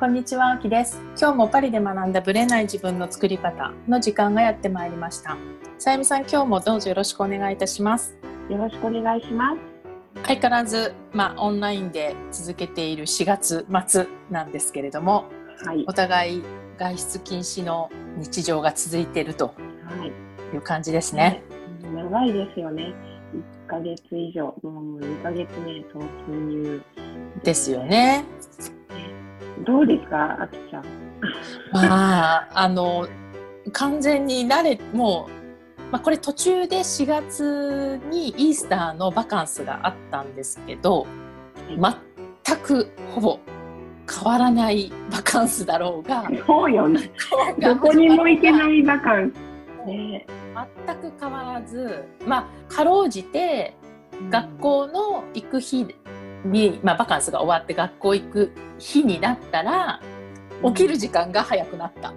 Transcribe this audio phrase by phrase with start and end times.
[0.00, 0.98] こんにちは、あきです。
[1.20, 5.36] 今日もパリで学んだブレない自分の作り方の時間がやってまいりました。
[5.78, 8.16] さゆみさん、今日もどうぞよろしくお願いいたします。
[8.48, 9.58] よろしくお願いします。
[10.24, 15.26] 相変わらず、まあ、オンラインで続けている4月末なんですけれども、
[15.66, 15.92] はいお。
[15.92, 16.42] 互い
[16.78, 19.52] 外出禁止の日常が続いているとは
[20.02, 20.54] い。
[20.54, 21.42] いう感じですね。
[21.94, 22.94] 長いですよね。
[23.66, 26.82] 1ヶ月以上、もう2ヶ月目突入。
[27.44, 28.24] ですよね。
[29.64, 30.84] どうですか、あきちゃん？
[31.72, 33.06] まあ、あの、
[33.72, 41.06] 完全に慣れ、もう、まあ、これ途中で4月にイースターのバカンスがあったんですけど、
[41.68, 43.40] 全くほぼ
[44.08, 47.10] 変わらないバカンスだろうが、そうよね。
[47.60, 49.86] どこにも行けないバカンス。
[49.86, 50.26] ね、
[50.86, 53.74] 全く変わらず、まあ、かろうじて
[54.28, 55.86] 学校の行く日
[56.44, 60.00] に、まあ、バカンスが終わって学校行く日になったら
[60.64, 62.12] 起きる時間が早くなった、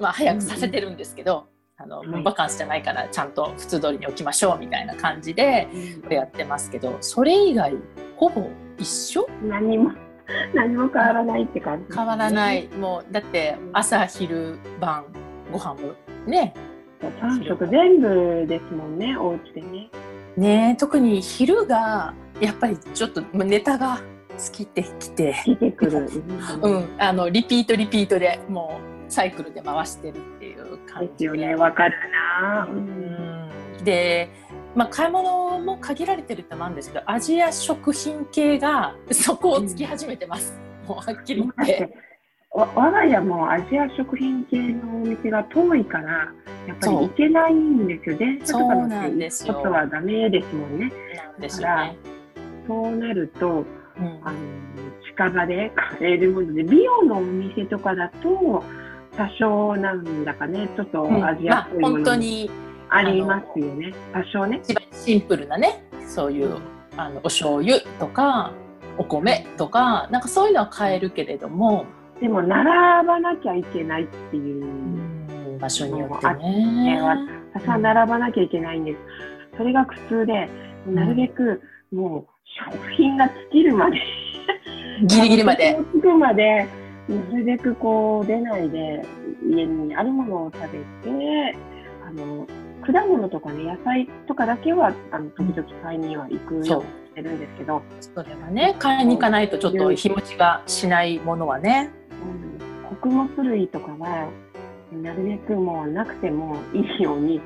[0.00, 5.68] まあ、早くさせてるんですけど、あのもうバカンスじゃないからちゃんと普通通りに起きましょうみたいな感じで
[6.08, 7.74] やってますけどそれ以外
[8.16, 8.48] ほぼ
[8.78, 9.26] 一緒？
[9.42, 9.90] 何も、
[10.54, 12.54] 何も変わらないって感じ、変わらな。
[12.54, 12.68] い。
[12.68, 15.04] もうだって朝昼晩
[15.50, 15.92] ご飯も
[16.26, 16.54] ね。
[17.00, 19.90] 3食全部ですもんね、お家でね。
[20.36, 24.00] ね特に昼がやっぱりちょっとネタが
[24.36, 25.34] 尽きてきて、
[25.76, 26.10] くる。
[26.60, 31.14] うん、あのリピートリピートでもうサイクルで回してるっていう感じで。
[31.18, 32.66] すよね、わかるな。
[32.68, 33.84] うん。
[33.84, 34.28] で、
[34.74, 41.94] まあ、買い物も限られてるってもあるんですけどアジア食品系がそこをつき始めてます、もうはっきり言って。
[42.50, 46.28] わ我が家もアジア食品系のお店が遠いから
[46.66, 48.18] やっぱり行けないんですよ。
[48.18, 49.54] 電車とかそう乗ってなんですよ。
[49.54, 50.92] 行くことはダメですもんね。
[51.16, 51.96] なんですよね。
[52.66, 53.64] そうなると
[53.98, 54.20] うん。
[54.24, 54.38] あの
[55.04, 58.64] 近場で買えるもので美容のお店とかだと
[59.16, 61.24] 多少なんだかねちょっとうん。
[61.24, 62.50] アジまあアっぽいも本当のもに
[62.88, 63.94] ありますよね。
[64.12, 64.60] 多少ね。
[64.62, 66.58] 一番シンプルなねそういう
[66.96, 68.52] あのお醤油とか
[68.98, 71.86] お米とかなんかそういうのは買えるけれども、
[72.20, 76.96] でも並ばなきゃいけないっていううん場所によってね。
[76.96, 77.00] ね。
[77.54, 78.98] たくさん並ばなきゃいけないんです。
[79.56, 80.48] それが苦痛で、
[80.86, 81.62] なるべく
[81.92, 83.98] もう食品が尽きるまで、
[85.04, 85.78] ギリギリまで。
[85.94, 86.66] 着くまで、
[87.08, 89.02] なるべくこう出ないで、
[89.44, 90.78] 家にあるものを食べ
[91.10, 91.56] て、
[92.06, 92.46] あの、
[92.82, 96.76] 果物とかね、野菜とかだけは、あの、時々買いには行くようにし
[97.14, 101.90] てるんですけど、それはね買いに行かないとちょっと日持ちがしないものはね。
[102.10, 104.28] うん、穀物類とかは、
[104.92, 107.40] なるべくもうなくてもいいように、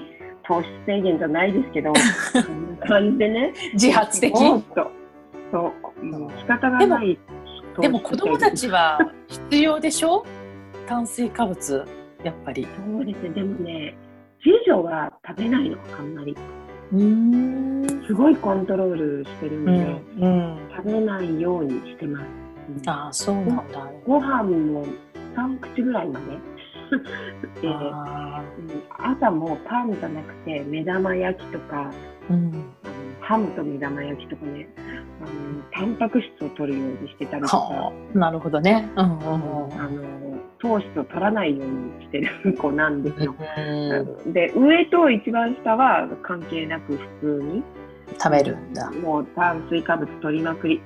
[0.46, 1.92] 糖質制限じゃないですけど、
[2.32, 4.34] そんな感じでね、自発的？
[4.36, 4.90] おっと
[5.50, 7.18] そう、もう仕方がない。
[7.80, 8.98] でも子供たちは
[9.28, 10.24] 必要でしょ？
[10.86, 11.84] 炭水化物
[12.24, 12.66] やっぱり。
[12.92, 13.96] そうですね、でもね、
[14.42, 16.36] 次女は食べないの、あんまり。
[16.92, 17.86] うん。
[18.06, 20.02] すごいコントロールしてるんうで、ん。
[20.20, 20.58] うん。
[20.76, 22.24] 食べないようにしてます。
[22.24, 22.26] う
[22.84, 23.90] んああそうなんだ。
[24.04, 24.84] ご飯も
[25.36, 26.26] 3口ぐらいまで。
[27.60, 32.64] であうん朝もパンじゃなくて目玉焼きとかーうん。
[32.84, 34.68] あのハムと目玉焼きとかね
[35.20, 38.88] あのタンパク質を取るようにしてたりとかはあなるほどね。
[38.96, 39.00] うん。
[39.00, 43.34] あの糖質を取らないようにしてる子なんですよ。
[43.58, 47.62] うんで上と一番下は関係なく普通に
[48.18, 48.90] 食べるんだ。
[48.92, 50.80] もう炭水化物取りまくり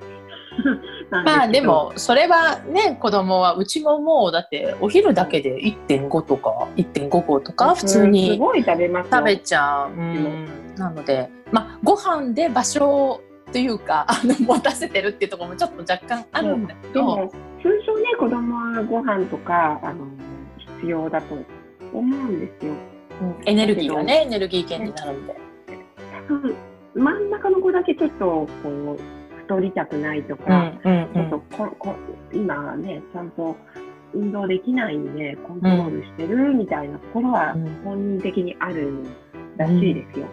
[1.11, 9.91] まあでもそれはね子供はうちももうだってお昼だけで1.5とか1.5合とか普通すに食べちゃう。
[9.91, 10.47] うん。
[10.75, 17.29] なのでまあご飯で場所というか あの持たせてるっていうところもちょっと若干あるんだけど、
[17.61, 20.05] 通常ね子供はご飯とかあの
[20.79, 21.35] 必要だと
[21.93, 22.73] 思うんですよ。
[23.21, 23.35] うん。
[23.45, 25.35] エネルギーがねエネルギー源になるんで。
[26.27, 26.55] 多分
[26.93, 29.20] 真ん中の子だけちょっとこう
[29.51, 31.09] 太りたくないとうか、んうん。
[31.13, 31.95] ちょっとここ
[32.33, 33.57] 今はねちゃんと
[34.13, 37.81] 運動できないんでコントロールしてるみたいなところはうん。
[37.83, 39.03] 本人的にある
[39.57, 40.27] らしいですよ。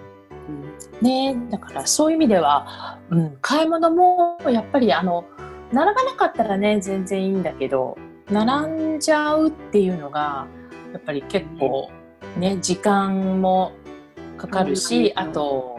[1.03, 5.27] ねだからそういう意味では、うん、買い物もやっぱりあの
[5.73, 7.99] 並ばなかったらね全然いいんだけど
[8.31, 10.47] 並んじゃうっていうのが
[10.95, 11.91] やっぱり結構
[12.39, 13.73] ね時間も
[14.39, 15.78] かかるしあと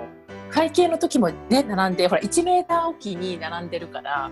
[0.50, 4.32] 会計の時もね並んでほら1メーターおきに並んでるから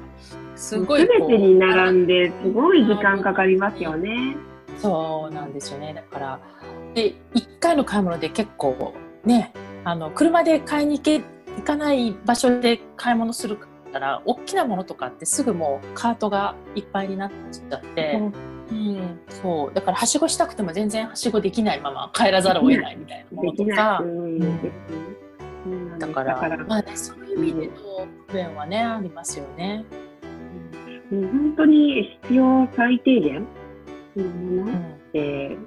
[0.55, 4.35] すごい全てに並んですごい時間かかりますよね。
[4.77, 5.93] そうなんですよね。
[5.93, 6.39] だから、
[6.93, 8.93] で、1回の買い物で結構
[9.23, 9.51] ね、
[9.83, 11.21] あの、車で買いに行け、
[11.55, 13.67] 行かない場所で買い物するか
[13.97, 18.21] から大きなものとかってすぐもうカートがいっぱいになっちゃって、
[18.71, 23.43] うん、そうだからはしごしたくても全然はしごできないまま帰らざるを得ないみたいなも。
[23.45, 24.05] のとかう。
[24.05, 24.71] ん
[25.99, 26.37] だから
[26.67, 27.73] まあね、そういう意味での
[28.27, 29.85] 不便はね、ありますよね。
[31.11, 33.47] もう本当に必要最低限。
[34.15, 34.97] のものうん。
[35.13, 35.57] で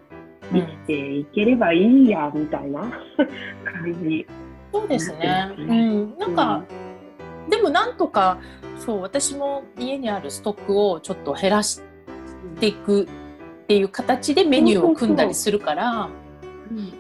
[0.53, 2.81] 生きていければいいやみたいな。
[2.83, 4.27] 感じ。
[4.73, 5.53] そうですね。
[5.57, 6.65] うん、なんか、
[7.49, 8.39] でもなんとか
[8.79, 11.81] そう私も家にあるストックをちょっと減らし
[12.61, 13.07] ていくっ
[13.67, 16.09] ていう形でメニューを組んだりするから、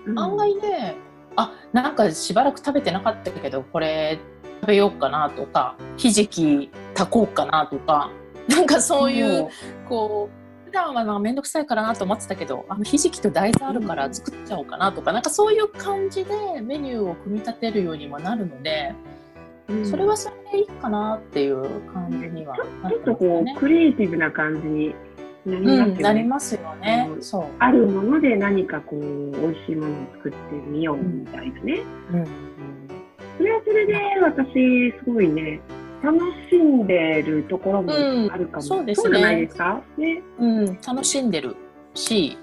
[0.06, 0.18] うん。
[0.18, 0.96] 案外ね
[1.40, 4.18] あなんかしばらく食べてなかったけどこれ
[4.60, 8.10] 食べようかなとかひじき炊こうかなとか
[8.48, 9.48] なんかそういう、
[9.88, 10.28] こ
[10.64, 18.92] う普段は面倒くさいからなと思ってたけどあのひじきと大豆あるから作っちゃおうかなとか、なんかそういう感じでメニューを組み立てるようにもなるので。
[19.04, 19.20] うん
[19.86, 21.62] それはそれでいいかなっていう
[21.92, 23.58] 感じにはなちょっとこう。
[23.60, 24.94] クリエイティブな感じに
[25.46, 26.02] なりますようん、ね。
[26.02, 27.18] なりますよねう。
[27.18, 27.44] んそう。
[27.58, 31.80] あるもので何かこう美味しいものを作ってみようみたいなね。
[32.12, 32.24] うん、
[33.38, 35.60] それはそれで私すごいね
[36.02, 36.18] 楽
[36.50, 39.82] しんでるところもあるかも、うんそうですねじゃないですか？
[39.96, 40.22] ね。
[40.38, 41.56] うん、楽しんでる
[41.94, 42.36] し、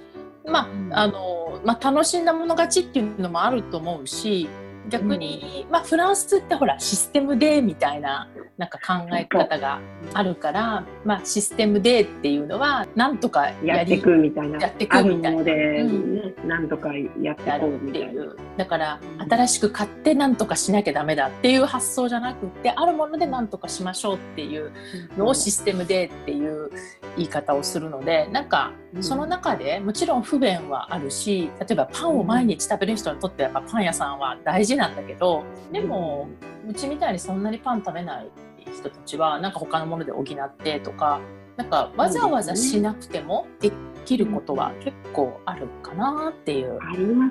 [0.45, 4.47] まあ、うんあの、まあ、楽しんだもの勝ちっていうのもあると思うし。
[4.89, 9.79] 逆に、まあ、フランスってほらシステムでみたいななんか考え方が
[10.13, 14.59] あるから、まあ、システムでっていうのはなんとかやっていくみたいな。
[14.59, 15.43] やっていくみたいな。
[15.43, 16.15] で、うん。
[16.15, 16.91] ねなんとか
[17.21, 18.23] やってこうみたいな。
[18.57, 24.71] だからうん新しく買って何とかしなきゃダメだっていう発想じゃなくってあるもので何とかしましょうっていう
[25.17, 26.69] のをシステムでっていう
[27.17, 29.03] 言い方をするのでなんかうん。
[29.03, 36.27] その中でもちろん不便はあるし例えばパンを毎日食べる人にとってやっぱパン屋さんは大事なんだけどでも
[36.67, 38.31] うちみたいにそんなにパン食べない
[38.71, 41.19] 人たちはなんか他のもので補ってとか
[41.55, 43.71] なんかわざわざしなくてもで
[44.05, 46.79] きることは結構あるかなっていう。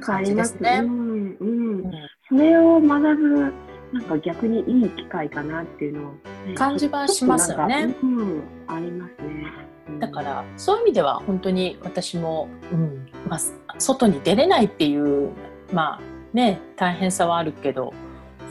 [0.01, 0.81] 感じですね。
[0.83, 1.85] うんうん。
[1.85, 1.93] うん。
[2.29, 3.53] それを学ぶ
[3.93, 6.13] なんか逆にいい機会かなっていうのは、
[6.47, 7.95] ね感じはしますよね。
[8.03, 9.53] うん、ありますね。
[9.89, 9.99] うん。
[10.01, 13.41] だからそういう意味では本当に私も、うんまあ、
[13.79, 15.31] 外に出れないっていう
[15.73, 16.01] まあ
[16.37, 17.93] ね大変さはあるけど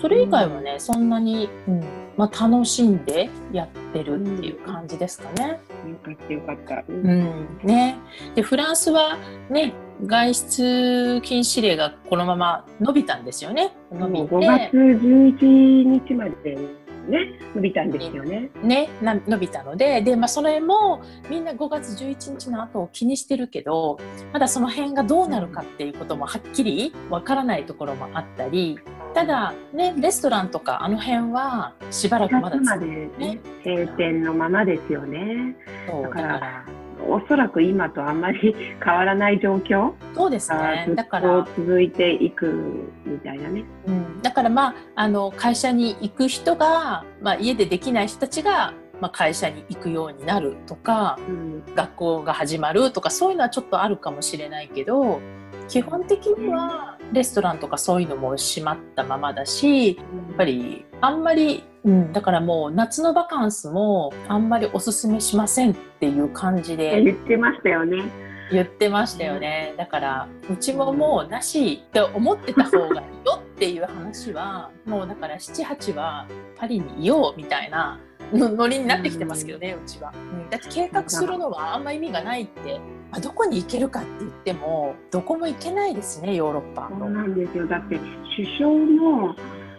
[0.02, 1.84] それ以外はね、そんなに、うん
[2.18, 5.60] まあ、楽しんでやってるっていう感じですかね。
[5.88, 6.76] よかったよかった。
[6.76, 7.98] ううんね、
[8.36, 9.18] でフランスは
[9.50, 9.74] ね
[10.06, 13.76] 外出禁止令がこのまま伸びたんですよね。
[13.92, 16.58] 伸びて5月11日まで
[17.07, 18.50] ね、伸びたんですよね。
[18.63, 24.00] ね、な伸びたのでで、まあ、それもみんな5月11日の後を気にしてるけど
[24.34, 28.80] まだその辺がどうなるかっていうこともはっきりわからないところもあったり
[29.13, 32.88] ただ、ね、レストランとかあの辺はしばらくまだ4月まで、
[33.18, 35.56] ね、閉店のままですよね。
[35.88, 36.66] だから
[37.08, 41.44] おそらく今とあんまり変わらない状況そうですがねだから。
[41.44, 43.64] と続いていくみたいなね。
[43.88, 51.64] うん、だからまああの会社に行く人が、まあ、家でできない人たちが、まあ、会社に行くようになるとかうん。
[51.76, 55.20] 学校が始まるとかそういうのはちょっとあるかもしれないけど
[55.68, 68.04] 基本的にはレストランとかそういうのも閉まったままだしやっぱりあんまり、うん、だからもう夏のバカンスもあんまりおすすめしませんっていう感じで言ってましたよね。
[68.52, 69.74] 言ってましたよね。
[69.76, 78.00] だからうちももうなしって思ってた方がいいよっていう話はもうだから78はパリにいようみたいな
[78.34, 80.17] のノリになってきてますけどね、うちは、う
[80.48, 82.79] ん、だって計画するのはあんま意味がないって、
[83.12, 86.89] まあ、どこに行けるかって言ってもどこも行けないですねヨーロッパ。
[86.89, 87.67] そうなんですよ。
[87.67, 88.00] だって
[88.36, 89.36] 首相も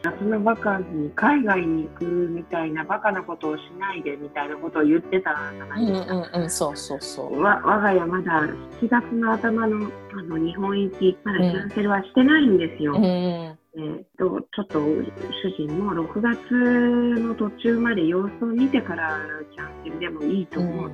[0.06, 6.14] 夏のバカに海外に行くみたいなバカなことをしないでみたいなことを言ってたじゃなうんいですか。
[6.14, 8.42] うんうんそうそうそうわ我が家まだ
[8.80, 12.94] 7月の頭のあの日本行きまだキャンセルはしてないんですよ。
[12.94, 19.18] うんえーとちょっと主人も6月の途中まで様子を見てから
[19.54, 20.90] キャンセルでもいいとうん思う。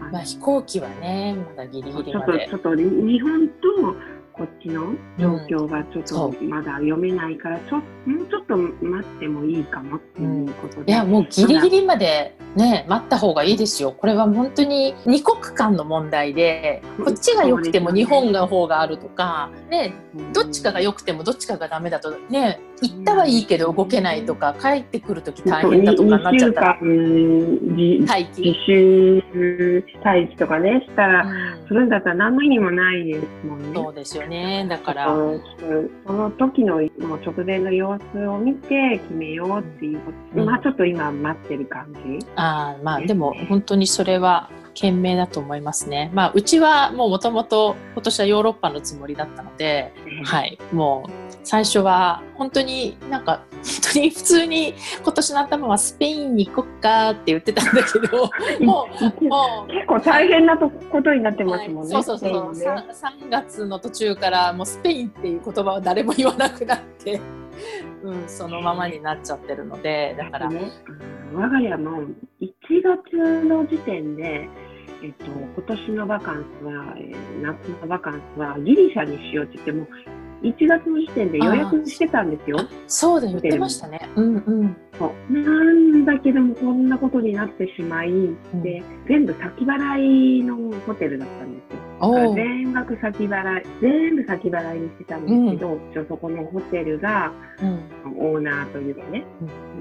[0.00, 3.96] あのまあ、飛行機はねまだギリギリちょっとちょっと日本と
[4.36, 13.92] こっちの状況がちょっそとまだ読めないから、ちょもうちょっと待ってもいいかもっていうことで、いやもうギリギリまでね待った方がいいですよ。
[13.92, 19.94] これは本当に二国間の問題でこっちが良くても日本の方があるとかね
[20.34, 26.78] どっちかが良くてもどっちかがダメだとね行ったはいいけど動けないとか帰ってくる時大変だとかなっちゃったら。
[26.80, 28.42] 待機。
[28.42, 33.74] 自習待機とかねしたら、うん、するんだったら何の意味もないですもんね。
[33.74, 35.06] そうですよねだから。
[36.06, 42.26] その時のもう直前の様子を見て決めようっていうこと、うん、まあちょっと今待ってる感じ。
[42.36, 46.10] あまあでも本当にそれは賢明だと思いますね。
[46.14, 50.58] まあうちはもうもともと今年はヨーロッパのつもりだったので、はい。
[50.72, 51.10] もう
[51.44, 58.30] 最初は本当になんか本当に普通に今年の頭はスペインに行こっかって言ってたんだけど
[58.64, 58.88] も
[59.20, 59.72] うもう。
[59.72, 60.70] 結構大変なこ
[61.02, 61.94] とになってますもんね。
[61.94, 67.20] はい、そうそうそう、ね、3, 月の途中からもうスペインっていう言葉は誰も言わなくなって。
[68.02, 70.70] うん、そのままになっちゃってるのでだから、ね、
[71.32, 72.02] 我が家も
[72.40, 72.50] 1
[72.82, 74.48] 月の時点で
[75.02, 79.86] えっと、今年のバカンスは、えー、夏のバカンスはギリシャにしようって言っても
[80.42, 82.58] 1月の時点で予約してたんですよ。
[82.86, 84.08] そうだ言ってましたね。
[84.16, 84.76] うんうん。
[84.98, 92.34] そうなんだけどもこんなことになってしまい、うん、で全部先払いのホテルだったんですよ。
[92.34, 99.24] 全額先払い全部先払いにしてたんですけど、うん、そこのホテルが、うん、オーナーというかね、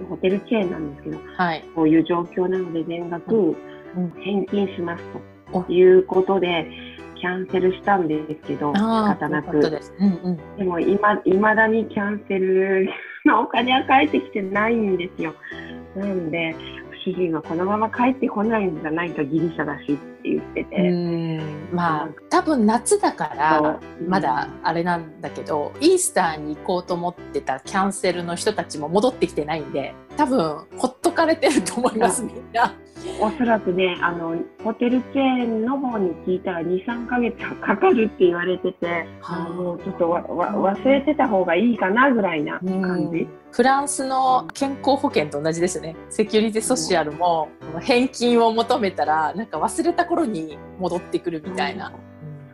[0.02, 3.56] うん、ホテルチェーンなんですけど、はい、こういう状況なので全額
[4.22, 5.04] 返金します
[5.54, 6.68] ということで。
[7.26, 9.60] キャンセルしたんですけど、仕方なく。
[9.60, 12.88] でうんうん、でもいま、いまだにキャンセル
[13.26, 15.34] のお金は返ってきてないんですよ。
[15.96, 16.56] なので、
[17.04, 21.42] 主人はこのまま帰ってこないんじゃないか、ギリシャだしって言ってて。
[21.74, 32.76] まあ、多分夏だから、まだあれなんだけど、イースターに行こうと思ってたキャンセルの人たちも戻ってきてないんで、多分、ほっとかれてると思います、みんな。
[33.20, 43.28] おそらくね、あの、ホテルチェーンの方に聞いたら2、3ヶ月かかるって言われてて、あのちょっとわわ忘れてた方がいいかなぐらいな感じ。
[43.52, 45.96] フランスの健康保険と同じですね。
[46.10, 47.50] セキュリティソシアルも
[47.82, 51.94] 返金を求めたら、なんか忘れた頃に戻ってくるみたいな。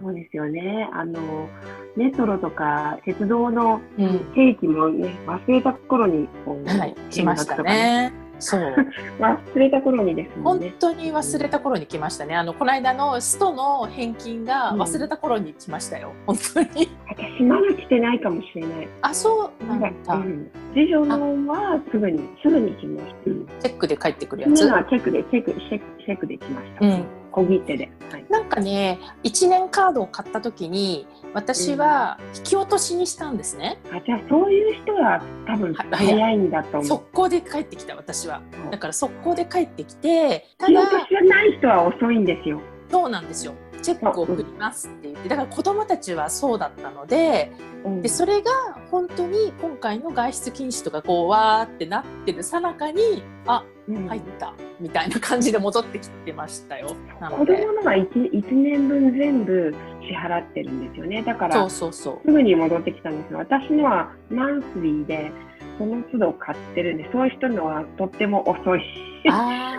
[0.02, 0.90] うん、そうですよね。
[0.94, 1.50] あの、
[1.96, 3.82] メトロとか鉄道の
[4.36, 8.31] 定期もね、うん、忘れた頃にこう、はい、来ましたね。
[8.42, 8.76] そう。
[9.20, 10.44] 忘れた頃にですね。
[10.44, 12.36] 本当に忘れた頃に来ましたね。
[12.36, 16.90] あのこの間のストの返金が忘れた頃に来ましたよ、うん、本当に。
[17.08, 18.88] 私まだ来てないかもしれない。
[19.02, 24.58] あそうなんだ、うん、次女のはすぐにすぐに来ました、うん、チェックで帰ってくるやつ。
[24.58, 36.86] チェックでチェックチェックで来ました、うん小切手で、はい、なんかね1年カードを買った時に私は引き落としにしたんですね、うん、あじゃあそういう人は多分早いんだと思う。
[36.86, 38.42] 速攻で帰ってきた私は。
[38.70, 42.62] だから速攻で帰ってきてただ引き落としがない人は遅いんですよ。
[42.90, 47.52] そうなんですよチェックを送りますって言ってだから子どもたちはそうだったので
[47.84, 48.52] うん、でそれが
[48.90, 56.96] 本当に今回の外出禁止とかこうわーってなってるさなかにあ、うん、入ったみたいな感じで戻ってきてましたよ。
[57.20, 61.24] 子供のが 1, 1年分全部支払ってるんですよね。
[61.24, 62.28] だからそうそうそう。
[62.28, 63.40] すぐに戻ってきたんですよ。
[63.40, 65.32] 私のはマンスリーで
[65.82, 68.82] その都度買ってるんでそういう人のはとっても遅い。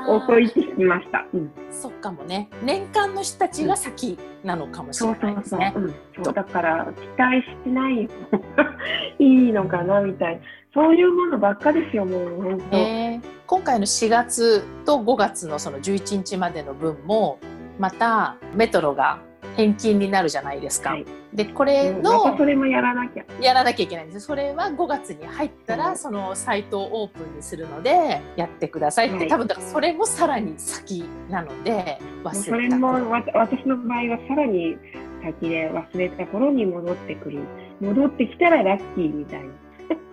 [0.09, 2.49] 遅いって聞きました、うん、そっかもね。
[2.63, 6.35] 年間の人たちが先なのかもしれないですね、うん、そう。
[6.35, 8.77] だから期待してない方が
[9.19, 10.43] いいのかなみたいな。
[10.75, 17.39] そういうものばっかですよもう本当、えー、今回の4月と5月のその11日までの分も
[17.79, 19.21] またメトロが
[19.57, 20.91] 返金になるじゃないですか。
[20.91, 23.25] はい、でこれの、ま、それもやらなきゃ。
[23.41, 24.27] やらなきゃいけないんです。
[24.27, 34.77] それは5月に入ったら、そのサイトをオープンにするのでやってくださいって、はい、多分だからそれもさらに先なので忘れそれも私の場合はさらに
[35.23, 37.41] 先で忘れた頃に戻ってくる。
[37.81, 39.62] 戻ってきたらラッキーみたいな。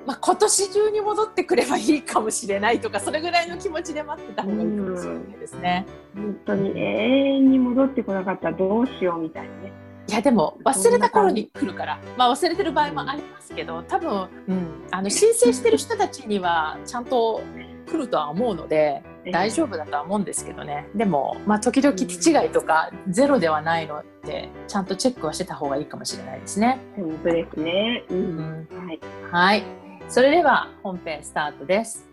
[0.09, 5.85] まあ、今年中に戻ってくればいいかもしれないとかそれぐらいの気持ちで待ってた方がいいかもしれないですね。
[6.15, 9.55] 本当に永遠に戻ってこなかったらどうしようみたいな。
[9.57, 9.71] ね。
[10.07, 17.43] いやでも忘れた頃に来るから、まあ、忘れてる場合もありますけど多分、うん、あの申請してる人たちにはちゃんと
[17.87, 20.89] 来るとは思うので大丈夫だとは思うんですけどね。
[20.95, 26.79] でも、まあ、時々手違いとかゼロではないのでちゃんとチェックはしてた方がいいかもしれないですね。
[26.95, 28.99] 本当ですね、うん、はい、
[29.31, 29.78] はい
[30.09, 32.09] それでは本編スタートです。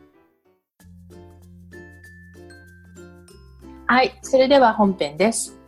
[3.87, 5.59] はい、それでは本編です。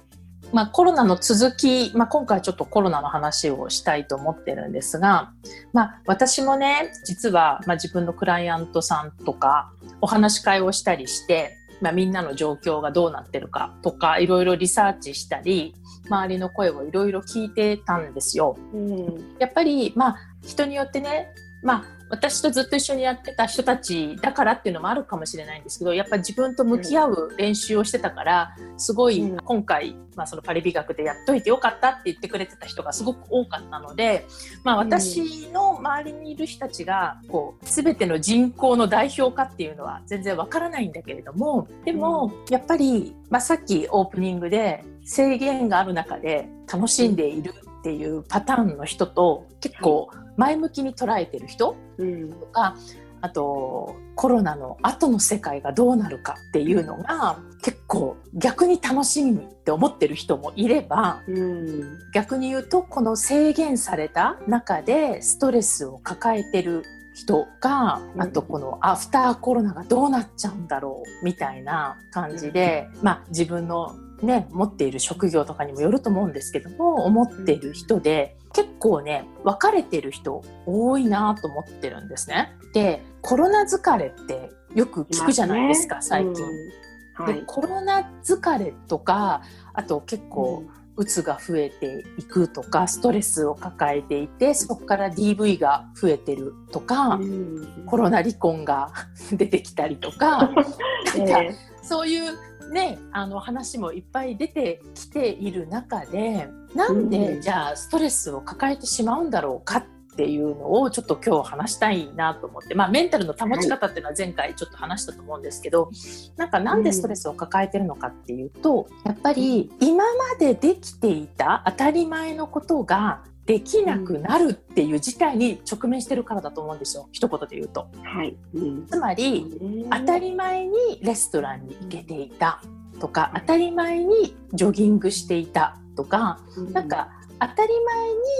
[0.53, 5.33] まあ、コロナの続き、まあ、今回ちょっとコロナの話をしたいと思ってるんですが、
[5.73, 15.75] まあ、私もね実は、まあ、自分のクライアントさんとかお話し会をしたりしてまあ、みんなの状況がどうなってるかとかいろいろリサーチしたり
[16.09, 18.57] 周りの声をいろいろ聞いてたんですよ。
[18.75, 19.37] うん。
[19.39, 21.33] やっぱりまあ人によってね
[21.63, 34.27] まあ私とずっと一緒にやってた人たちだからっていうのもあるかもしれないんですけどやっぱり自分と向き合う練習をしてたからすごい今回、まあ、そのパリ美学でやっといてよかったって言ってくれてた人がすごく多かったので、
[34.65, 52.77] まあ、私の周りにいる人たちがこう全ての人口の代表かっていうのは全然わからないんだけれどもでもやっぱり、まあ、さっきオープニングで制限がある中で楽しんでいるっていうパターンの人と結構前向きに捉えてる人とか、
[53.21, 82.57] あとコロナの後の世界がどうなるかっていうのが結構逆に楽しみにって思ってる人もいれば、うん、逆に言うとこの制限された中でストレスを抱えてる人が、あとこのアフターコロナがどうなっちゃうんだろうみたいな感じで、まあ自分のね、持っている職業とかにもよると思うんですけども思っている人で結構ね別れてる人多いなと思ってるんですね。
[82.73, 86.31] でコロナ疲れってよく聞くじゃないですか、ね、最近。
[86.31, 87.25] うん。
[87.25, 89.43] はい、でコロナ疲れとか
[89.75, 90.65] あと結構、
[90.99, 98.91] うつが増えていくとかストレスを抱えていてそこから DV が増えてるとか、うん、コロナ離婚が
[99.31, 100.51] 出てきたりとか
[101.17, 102.37] えー、そういう
[102.71, 109.85] ね、あの話もいっぱい出てきている中でなんでじゃあストレスを抱えてしまうんだろうかっ
[110.17, 115.91] ていうのをちょっと今日話したいなと思って、まあ、メンタルの保ち方っていうのは前回ちょっと話したと思うんですけど、
[116.37, 127.09] なんかなんでストレスを抱えてるのかっていうとやっぱり今までできていた当たり前のことができなくなるっていう事態に直面してるからだと思うんですよ。
[127.13, 127.89] 一言で言うと。
[128.05, 128.37] はい。
[128.55, 132.61] うん、つまり当たり前にレストランに行けていた
[133.01, 137.09] とか当たり前にジョギングしていたとか、うん、なんか
[137.41, 137.73] 当たり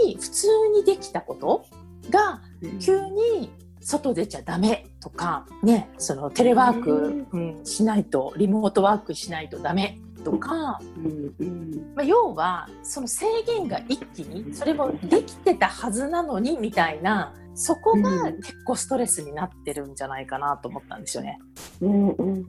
[0.03, 1.65] 前に普通にできたこと
[2.11, 2.43] が
[2.79, 3.51] 急に
[3.81, 9.99] 外出ちゃダメとかねそのテレワーク、うん、しないとリモートワークしないとダメ
[10.31, 21.39] とか、うんうん、まあ、要はその制限が一気にそれもできてたはずなのにみたいなそこが結構ストレスになってるんじゃないかなと思ったんですよね。
[21.81, 22.29] うんうん。
[22.29, 22.45] うん、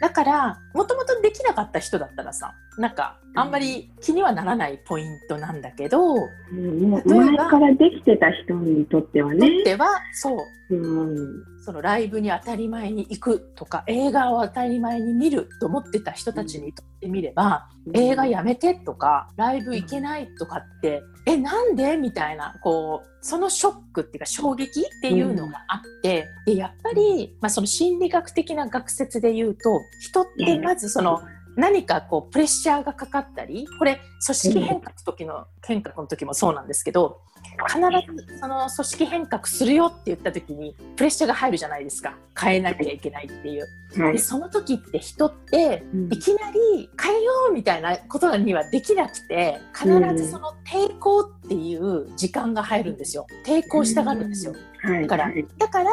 [0.00, 9.40] だからもともとできなかった人だったらさなんかあんまり気にはならないポイントなんだけど、うん、前からできてた人にとってはね。
[9.40, 10.36] とってはそ
[10.70, 21.96] う、うん、そのライブに当たり前に行くとか映画を当たり前に見ると思ってた人たちにとってみれば、うん、映画やめてとかライブ行けないとかって、うん、えなんで？
[21.96, 31.22] みたいなこうそのショックっていうか衝撃っていうのがあって、うん、でやっぱり、まあ、その心理学的な学説で言うと人ってまずその、
[31.56, 37.20] 何かこうプレッシャーがかかったりこれ組織変革時の変革の時もそうなんですけど
[37.68, 37.80] 必
[38.26, 43.66] ずその組織変革するよって言った時にプレッシャーが入るじゃないですか変えなきゃいけないっていう。
[43.94, 49.86] でその時って人っていきなり変えようみたいなことにはできなくて必
[50.16, 53.26] ずその抵抗っていう時間が入るんですよ。
[53.44, 54.54] 抵抗したがるんですよ。
[54.82, 55.90] だから、だから、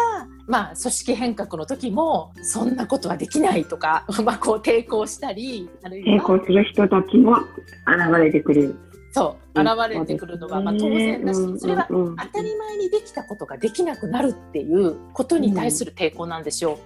[0.48, 8.76] まあ、組織変革の時も、そんなことはできないとか、 まあ、こう抵抗したり、抵抗する人たちも現れてくる。
[9.12, 16.80] そう現れてくるのはまあ当然だしそれは当たり前にできたことができなくなるっていうことに対する抵抗なんですよ。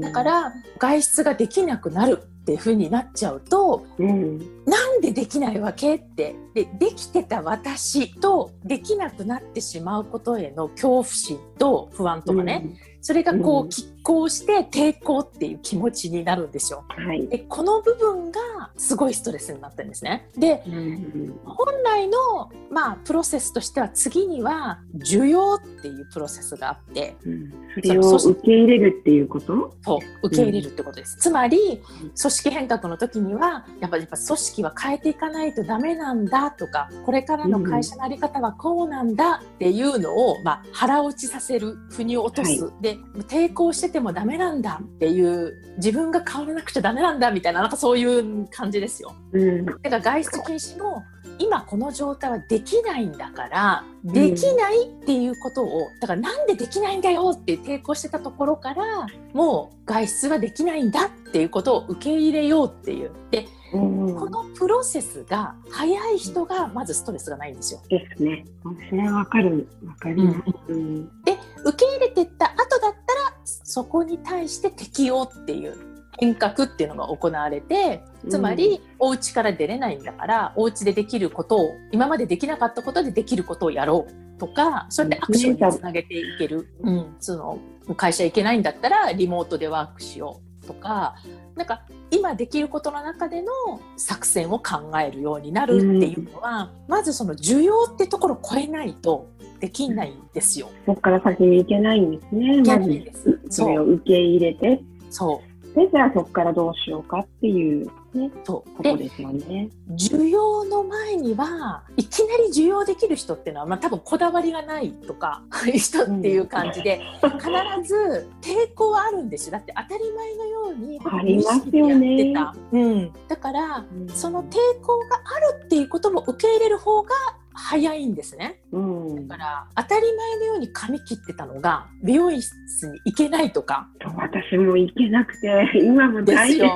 [0.00, 16.84] だから外出ができなくなるっていうふうになっちゃうと、うん、なんでできないわけってでできてた私とできなくなってしまうことへの恐怖心と不安とかね、うんそれがこう、拮抗して抵抗っていう気持ちになるんですよ。
[16.88, 18.40] はい、でこの部分が
[18.76, 20.28] すごいストレスになってるんですね。
[20.36, 29.74] で、うん、本来の、まあ、プロセスとしては次には需要っていうプロセスがあって、うん、それを受け入れるっていうこと？
[29.82, 31.14] そう受け入れるってことです。
[31.14, 42.93] うん、つまり組織変革の時にはやっぱり組織は変えていかないとダメなんだとかこれからの会社の在り方はこうなんだっていうのを、まあ、腹落ちさせる腑に落とす、はい、で
[43.28, 49.14] 抵抗しててもダメなんだっていう自分が変わらなくちゃダメなんだみたいななんかそういう感じですよ。
[49.32, 51.02] うん、だから外出禁止も
[51.38, 63.10] 今この状態はできないんだからできないっていうことをだからなんでできないんだよって抵抗してたところからもう外出はできないんだっていうことを受け入れようっていう。
[63.30, 67.80] でこのプロセスが早い人がまずストレスがないんですよ。
[67.88, 68.44] ですね。
[68.88, 69.66] それはわかる。
[69.84, 70.38] わかります。
[70.68, 87.58] うん、で受け入れてった後だったらそこに対して適応っていう変革っていうのが行われてつまり、お家から出れないんだからお家でできることを今までできなかったことでできることをやろうとかそうやってアクションにつなげていける、うん、その
[87.96, 91.16] 会社行けないんだったらリモートでワークしようとか
[91.56, 93.50] なんか今できることの中での
[93.96, 99.28] 作戦を考えるようになるっていうのは、うん、まずその需要ってところを超えないと
[99.64, 100.70] できないんですよ。
[100.84, 102.62] そこから先に行けないんですね。
[102.62, 104.82] まずそれを受け入れて。
[105.08, 105.40] そ
[105.72, 105.74] う。
[105.74, 108.76] で、じゃあそこからどうしようかっていうね、そう。
[108.76, 109.70] ことですよね。
[109.92, 115.42] 需要の前にはいきなり需要できる人っていうのは、まあ、多分こだわりがないとか
[115.74, 117.48] 人っていう感じで、うん、必
[117.88, 119.52] ず抵抗はあるんですよ。
[119.52, 122.34] だって当たり前のようにありますよね、
[122.72, 127.10] うん、だから、うん、その抵抗があるっていうことも受け入れる方が
[127.54, 133.88] 早いんですね、うん、だから当たり前のように髪切ってたのが美容室に行けないとか。
[134.16, 136.68] 私も行けなくて今も大変。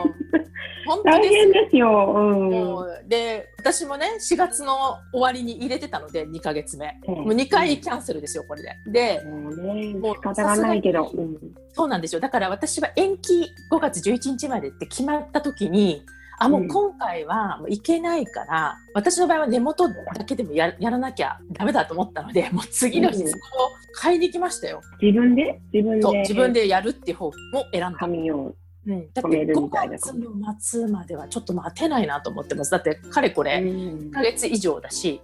[0.86, 8.72] 本当変ですよ、うん、で私もね4月の終わりに入れてたので2か月目、うん、もう2回キャンセルですよこれで。
[8.86, 11.12] で、もうね仕方がないけど、
[11.74, 12.20] そうなんですよ。
[12.20, 16.04] だから私は延期5月11日までって決まった時に
[16.40, 24.80] あもう今回はもういけないから、うん、私の場合は根元だけでもややらなきゃダメだと思ったのでもう次の日そこを買いに来ましたよ。
[25.02, 25.60] 自分で？
[25.72, 26.18] 自分で。
[26.20, 27.32] 自分でやるっていう方を
[27.72, 27.98] 選んだ。
[27.98, 28.54] 髪を
[28.88, 32.70] うん、だって5月の末まではちょっと待てないなと思ってます。
[32.70, 35.20] だってかれこれ1か月以上だし、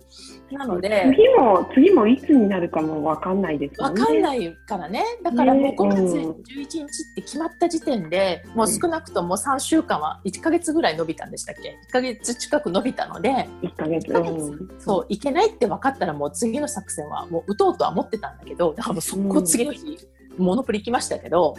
[0.52, 3.94] なので次も次もいつになるかも分かんないですよね。
[3.94, 5.02] 分かんないからね。
[5.22, 14.12] だからもう5月11日って決まった時点で、もう少なくとも3週間は1か月ぐらい伸びたんでしたっけ？1か月近く伸びたので1か月。
[14.78, 19.98] そういけないって分かったらもう次の作戦はもう打とうとは思ってたんだけどだからもうそこ次の日、
[20.36, 21.54] モノプリ行きましたけど、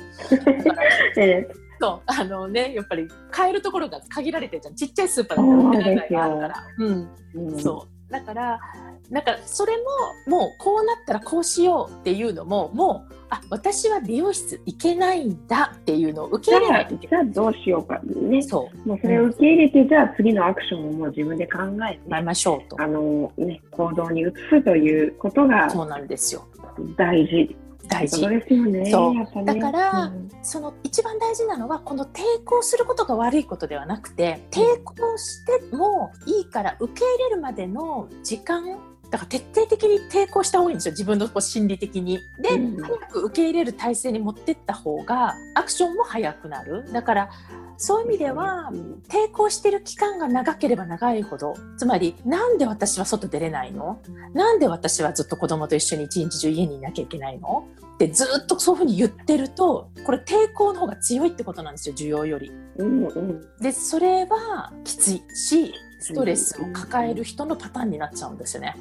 [1.18, 4.76] ええそうあのねやっぱり買えるところが限られてるじゃん。
[4.76, 8.12] ちっちゃいスーパーで売ってないがあるから、うん、うん、そう。
[8.12, 8.60] だから
[9.10, 9.84] なんかそれも
[10.38, 18.42] もうこうなったらこうしようっていうのももうあ私は美容室行けないんだっていうのを受け入れないといけないじゃあどうしようかね。
[18.42, 18.88] そう。
[18.88, 21.60] もうそれを受け入れて、うん、じゃあ次のアクションをもう自分で考
[21.92, 22.82] えてましょうと。
[22.82, 26.46] あの、ね、行動に移すということがそうなんですよ。
[26.96, 27.56] 大事
[27.88, 28.28] 大事。
[28.28, 28.44] ね、
[28.92, 42.20] そう、ね、だから、うん、その一番大事なのはこの抵抗することが悪いことではなくて抵抗してもいいから受け入れるまでの時間だから徹底的に抵抗した方がいいんですよ自分のこう心理的に。
[42.40, 46.92] で、うん、早く受け入れる体制に持ってった方がアクションも早くなる。
[46.92, 47.30] だから
[47.78, 48.72] そういう意味では
[49.10, 54.02] 抵抗してる期間が長ければ長いほどつまりなんで私は外出れないの？
[54.34, 57.68] なんで私はずっと子供と一緒に一日中家にいなきゃいけないの？
[57.96, 62.52] ってずっとそういうふうに言ってるとこれ抵抗の方が強いってことなんですよ需要より。
[62.78, 65.74] うんうん、でそれはきついし
[66.06, 68.76] ストレスを抱える人のパターンになっちゃうんですよね。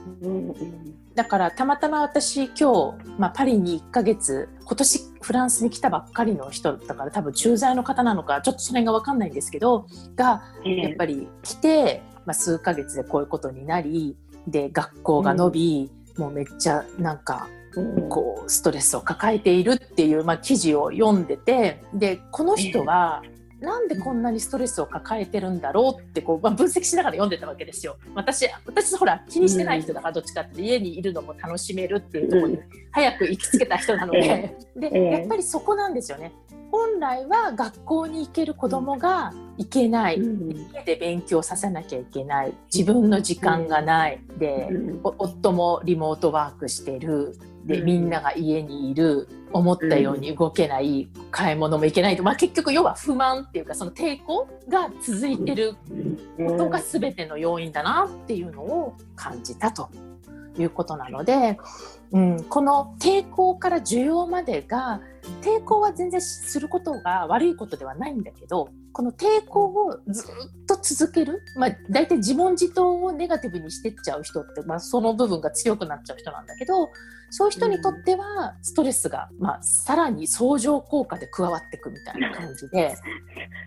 [1.15, 17.49] だからたまたま私今日、まあ、パリに1ヶ月今年フランスに来たばっかりの人だから多分駐在の方なのかちょっとそれが分かんないんですけどがやっぱり来て、まあ、数ヶ月でこういうことになりで学校が伸び、うん、もうめっちゃなんか
[18.11, 23.23] こうストレスを抱えているっていう、まあ、記事を読んでてでこの人は
[23.65, 27.97] なんでこんなにストレスを抱えてるんだろうってこう、まあ、分析しながら読んでたわけですよ。
[28.15, 32.59] 私私ほら気にしてない人だからどっちかって家にいるのも楽しめるっていうところに
[32.93, 34.57] 早く行きつけた人なので。
[34.77, 36.33] でやっぱりそこなんですよね。
[36.71, 42.55] 本来は学校に行ける子どもが行けない、家で勉強させなきゃいけない。
[42.75, 44.69] 自分の時間がない、で、
[45.05, 47.39] 夫もリモートワークしてる。
[47.65, 55.77] でみんなが家にいる思ったように動けない、買い物も行けないと、まあ、結局要は不満っていうかその抵抗が続いてる
[56.37, 59.89] ことが全ての要因だなっていうのを感じたと
[60.59, 61.57] いうことなので、
[62.11, 65.01] うん、この抵抗から需要までが
[65.41, 76.91] 抵抗は全然することが悪いことではないんだけどこの抵抗をずっと続ける、まあ、大体自問自答をネガティブにしてっちゃう人って、まあ、その部分が強くなっちゃう人なんだけど
[77.37, 82.95] そういう人にとってはストレスが、まあ、さらに相乗効果で加わっていくみたいな感じで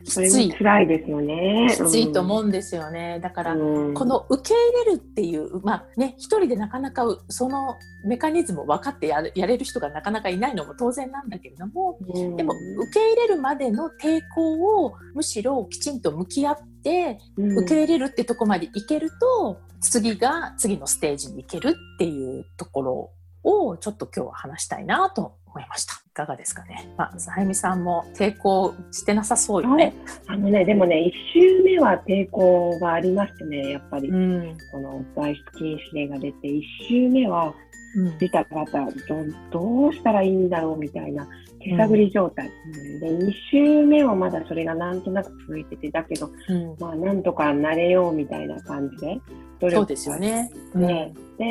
[0.05, 1.67] きつい辛いですよね。
[1.69, 7.75] きついと思うんですよね、だから、この受け入れるっていうまあね一人でなかなかその
[8.05, 11.99] メカニズムを分かってややれる人がなかなかいないのも当然なんだけれども、
[12.37, 23.11] でも受け入れるまでの抵抗をむしろきちんと向き合って受け入れるってとこまでいけると、次が次のステージに行けるっていうところ
[23.47, 25.93] をちょっと今日は話したいなと思いました。
[26.13, 26.91] かがですかね？
[26.97, 29.93] まあ、さゆみさんも抵抗してなさそうよね。
[30.27, 34.57] あのね、でもね、1週目は抵抗がありましてね、やっぱり、うん。
[34.71, 37.53] この外出禁止令が出て、1週目は
[37.95, 41.27] うん出た方ど、どうしたらいいんだろうみたいな
[41.59, 42.47] 手探り状態。
[42.47, 49.19] うんで、2週目はまだそれがなんとなく続いてて、だけど、うんまあ、なんとか慣れようみたいな感じで、
[49.59, 50.51] 努力そうですよね。
[50.75, 51.45] ねで、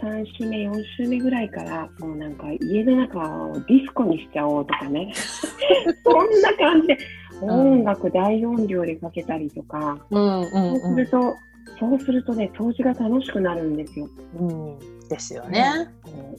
[0.00, 5.12] 3週目、4週目ぐらいから、もうなんか家の中をディスコにしちゃおうとかね。
[6.04, 10.44] そんな感じで、ん音楽大音量でかけたりとか、そう
[10.80, 11.36] すると、
[11.78, 14.08] そうするとね、掃除が楽しくなるんですよ。
[14.38, 14.97] うん。
[15.08, 15.16] うん。
[15.16, 15.88] ですよね。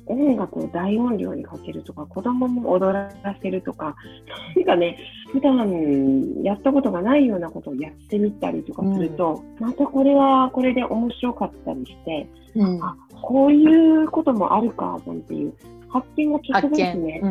[0.06, 3.96] 音楽を大音量にかけるとか、子供も踊らせるとか、
[4.56, 4.98] なんかね、
[5.32, 12.84] 普段やったことがないようなことをやってみたりとかすると、またこれはこれで面白かったりして、うん。
[12.84, 15.54] あこういうこともあるかなんていう
[15.90, 17.22] 発見がちょっと発ずつね。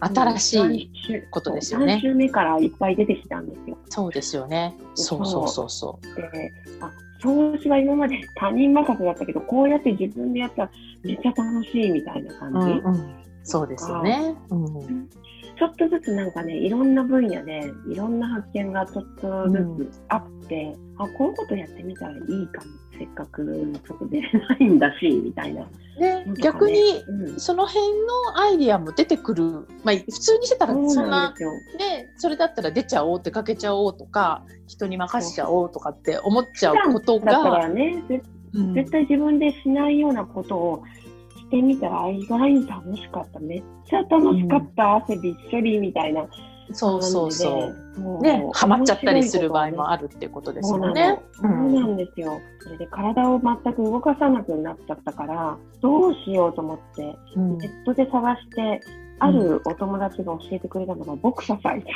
[0.00, 0.82] 新しい。
[0.82, 0.90] い
[1.30, 3.76] ことですよね3週目からいっぱい出てきたんですよ。
[3.88, 4.74] そうですよね。
[4.94, 10.70] そうそうそうそで、あ投資は今まで他人任せだったけど、こうやって自分でやったら
[11.02, 12.52] めっちゃ楽しいみたいな感。
[12.52, 12.58] じ。
[12.58, 13.14] うんうん。
[13.42, 14.34] そうですよね。
[14.50, 15.08] うん。
[15.60, 22.70] ちょっとずつなんかね、いろんな分野でいろんな発見がちょっとずつあって、あ、こういうことやってみたらいいかも。
[22.98, 25.62] せっかく外出れないんだし、みたいな。
[25.98, 29.66] ねね逆にうん、その辺のアイディアも出てくる。
[29.84, 31.52] まあ普通にしてたらそうそんななんですよ。
[31.78, 38.22] ね、それだったら出ちゃおう出かけちゃおうとか人に任せちゃおうとかって思っちゃうことだかが、らね、ぜ
[38.54, 40.82] うん絶対自分でしないようなことを
[41.50, 43.40] してみたら意外に楽しかった。
[43.40, 44.96] めっちゃ楽しかった。
[44.96, 46.24] 汗びっしょりみたいな
[46.72, 48.18] そうそうそう。
[48.18, 51.20] うね、ハマっちゃったりする場合もああるってことですよね。
[51.32, 52.40] そうなんですよ。
[52.60, 58.80] それで体を全く動かさなくなっちゃったから、どうしようと思って、うんネットで探して、
[59.18, 61.86] あるお友達が教えてくれたのが、ボクササイズ。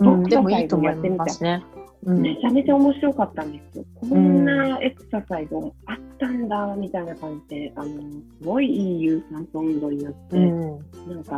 [0.00, 1.62] うんでもいいと思いますね。
[1.76, 3.84] うんめちゃめちゃ面白かったんですよ。
[3.96, 5.54] こんなエクササイズ
[5.86, 10.78] あったんだ、みたいな感じで、あの、すごいいい有酸素運動になって、うん。
[11.08, 11.30] なんか、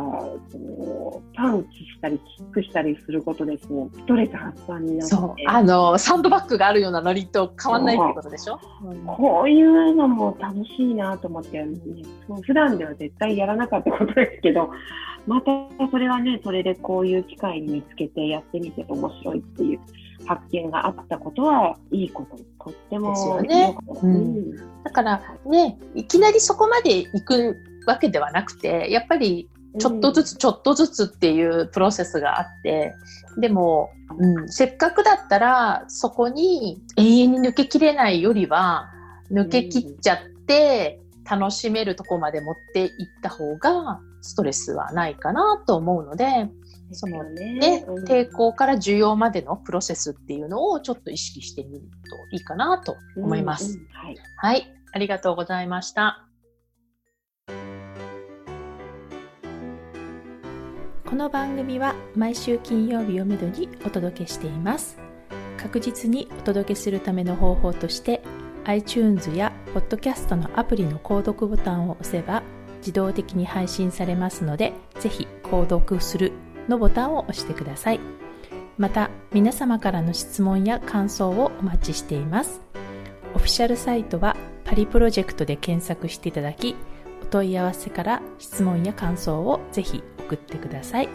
[0.51, 5.15] その、パンチしたり、キックしたりすることで、こう、ストレス発散になって、
[5.47, 8.93] あのサンドバッグがあるようなノリと変わんないってことでしょ、う。
[8.93, 11.75] んこういうのも楽しいなと思って、ね、
[12.43, 14.69] 普段では絶対やらなかったことですけど、
[15.27, 15.51] また
[15.89, 19.79] それはね、それでこういう機会に見つけてやってみて面白いっていう
[20.35, 22.37] 発見があったことはいいこと。
[22.63, 23.75] とってもですよね。
[24.03, 24.55] うん。
[24.83, 32.93] だからねいきなりそこまで行くわけではなくてやっぱりちょっとずつちょっとずつっていうプロセスがあって
[33.37, 38.91] でも、うん、せっかくだったらそこに永遠に抜けきれないよりは
[39.31, 42.89] 抜けきっちゃって楽しめるとこまで持っていっ
[43.23, 46.49] た方がストレスはないかなと思うので、
[46.93, 53.73] そのねねうん抵抗から需要までのプロセスっていうのをちょっと意識してみるといいかなと思います。
[53.73, 54.17] うんうんはい。
[54.37, 56.27] はい、ありがとうございました。
[61.11, 64.97] この番組は毎週金曜日をめどにお届けしています
[65.57, 68.21] 確実にお届けするための方法として
[68.63, 72.43] iTunes や Podcast のアプリの購読ボタンを押せば
[72.77, 76.31] 自動的に配信されますのでぜひ購読する
[76.67, 77.99] のボタンを押してください
[78.77, 82.61] また皆様からの質問や感想をお待ちしています
[83.33, 86.75] オフィシャルサイトはパリプロジェクトで検索していただき
[87.21, 91.09] お問い合わせから質問や感想をぜひ送ってください。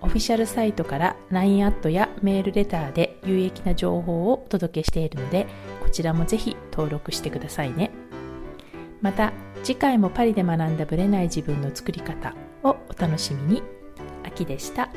[0.00, 5.46] オフィシャルサイトから LINE アットやメールレターで有益な情報をお届けしているので、
[5.82, 7.90] こちらもぜひ登録してくださいね。
[9.00, 9.32] また、
[9.62, 13.77] 次回もパリで学んだブレない自分の作り方をお楽しみに。
[14.38, 14.88] きでした。